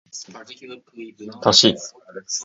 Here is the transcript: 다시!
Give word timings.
다시! 1.43 1.69